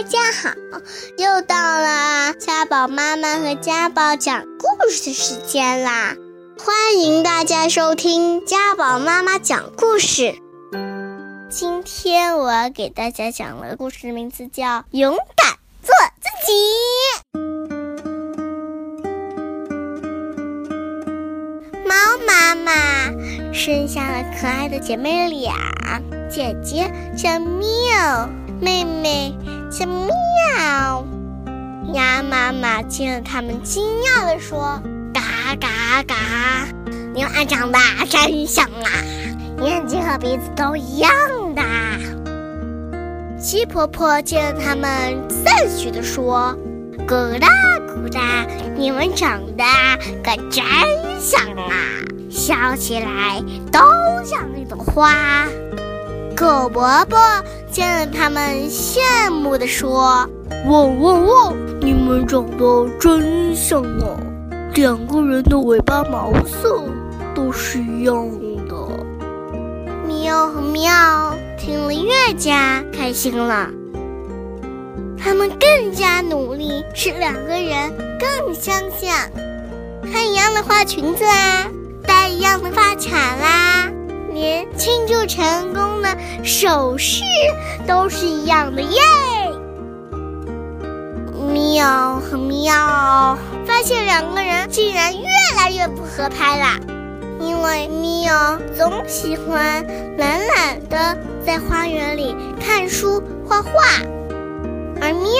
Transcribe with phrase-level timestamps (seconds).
[0.00, 0.48] 大家好，
[1.18, 6.16] 又到了家宝妈妈和家宝讲故事的时间啦！
[6.58, 10.36] 欢迎大家收听家宝妈妈讲故事。
[11.50, 16.54] 今天我要给大家讲的故事名字叫《勇敢做自己》。
[21.84, 21.94] 猫
[22.26, 22.72] 妈妈
[23.52, 25.52] 生下了可爱的姐妹俩，
[26.30, 28.30] 姐姐叫喵，
[28.60, 29.34] 妹妹
[29.70, 31.06] 叫喵。
[31.92, 34.80] 鸭妈妈见了它们，惊讶地说
[35.12, 35.20] ：“嘎
[35.60, 36.14] 嘎嘎，
[37.14, 37.78] 你们长得
[38.08, 38.90] 真像啊，
[39.62, 41.10] 眼睛和鼻子都一样
[41.54, 41.62] 的。”
[43.40, 46.56] 鸡婆婆见了它们，赞许地说
[47.08, 47.48] ：“咕哒
[47.88, 48.46] 咕哒，
[48.76, 49.64] 你们长得
[50.22, 50.62] 可真
[51.18, 51.72] 像啊，
[52.30, 53.42] 笑起来
[53.72, 53.80] 都
[54.22, 55.46] 像一朵花。”
[56.40, 57.18] 狗伯伯
[57.70, 60.26] 见了他们，羡慕地说
[60.70, 64.16] ：“汪汪汪，你们长得真像啊！
[64.72, 66.82] 两个人的尾巴毛色
[67.34, 68.26] 都是一样
[68.66, 68.74] 的。”
[70.08, 73.68] 喵和喵听了越加开心了，
[75.22, 79.14] 他们更加努力，使两个人更相像。
[80.10, 81.66] 穿一样的花裙子啦，
[82.06, 83.90] 戴一样的发卡啦。
[84.40, 87.22] 连庆祝成功的手势
[87.86, 88.98] 都是一样的耶！
[91.52, 96.78] 喵和喵发现两个人竟然越来越不合拍啦，
[97.38, 99.84] 因为喵总喜欢
[100.16, 103.70] 懒懒的在花园里看书画画，
[105.02, 105.30] 而喵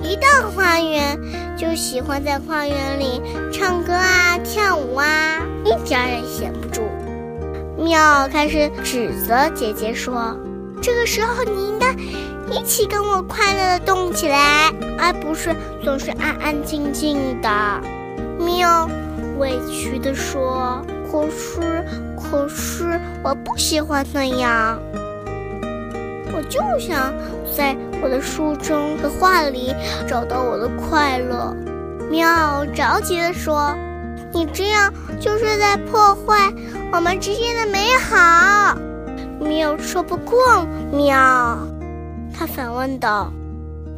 [0.00, 1.18] 一到花园
[1.58, 3.20] 就喜欢在花园里
[3.52, 6.52] 唱歌啊、跳舞啊，一点也闲
[7.88, 10.38] 喵开始指责姐姐说
[10.82, 11.90] ：“这个时候你应该
[12.52, 17.48] 一起跟我快乐的动起来，而不是总是安安静静的。”
[18.38, 18.86] 喵
[19.38, 21.82] 委屈地说：“可是，
[22.20, 24.78] 可是我不喜欢那样，
[26.36, 27.10] 我就想
[27.56, 29.74] 在我的书中的画里
[30.06, 31.56] 找到我的快乐。”
[32.12, 33.74] 喵着急地说。
[34.30, 36.52] 你这样就是在破坏
[36.90, 38.76] 我们之间的美好。
[39.40, 41.58] 喵说不过喵，
[42.36, 43.30] 他反问道：“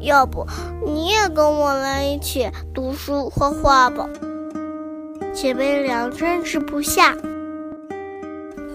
[0.00, 0.46] 要不
[0.84, 4.06] 你也跟我来一起读书画画吧？”
[5.32, 7.14] 姐妹俩争执不下。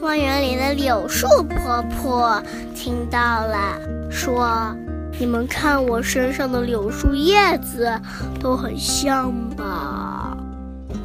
[0.02, 2.42] 花园里的柳树婆婆
[2.74, 3.78] 听到了，
[4.10, 4.76] 说
[5.20, 8.00] ：“你们看我身上的柳树叶子
[8.40, 10.05] 都很像吧？”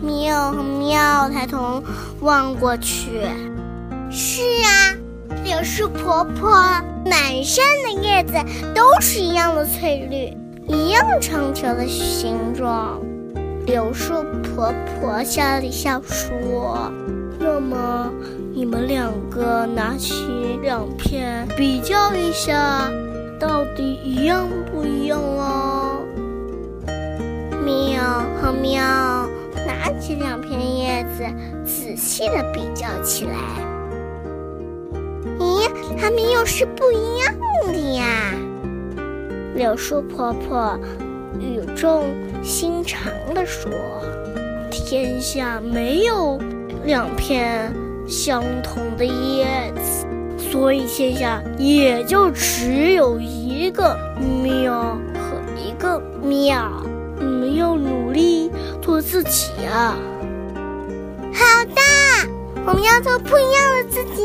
[0.03, 1.83] 喵和喵抬头
[2.21, 3.21] 望过去，
[4.11, 4.97] 是啊，
[5.45, 6.51] 柳树婆婆
[7.05, 8.35] 满山的叶子
[8.75, 10.35] 都是一样的翠绿，
[10.75, 12.99] 一样长条的形状。
[13.67, 16.91] 柳树婆婆笑了笑说
[17.39, 18.11] ：“那么
[18.55, 22.91] 你们两个拿起两片比较一下，
[23.39, 26.01] 到底一样不一样哦？”
[27.63, 28.03] 喵
[28.41, 29.20] 和喵。
[29.91, 31.25] 拿起两片叶子，
[31.65, 33.33] 仔细的比较起来。
[35.41, 35.69] 咦，
[36.01, 37.35] 它们又是不一样
[37.67, 38.33] 的呀！
[39.57, 40.79] 柳树婆婆
[41.41, 42.05] 语重
[42.41, 43.03] 心长
[43.35, 43.69] 地说
[44.71, 46.39] ：“天下没有
[46.85, 47.75] 两片
[48.07, 50.07] 相同的叶子，
[50.39, 53.97] 所以天下也就只有一个
[54.45, 56.81] 喵和一个喵。
[57.19, 57.77] 没有。”
[59.23, 59.95] 自己啊！
[61.35, 61.83] 好的，
[62.65, 64.25] 我们要做不一样的自己。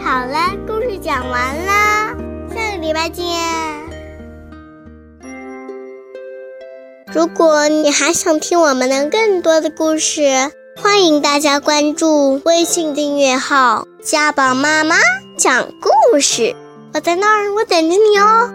[0.00, 2.16] 好了，故事讲完了，
[2.54, 3.24] 下个礼拜见。
[7.12, 14.94] 如果你还想听我们的更多的故事，欢迎大家关注微信订阅号“家宝妈妈
[15.36, 16.54] 讲故事”。
[16.94, 18.54] 我在那儿，我等着你哦。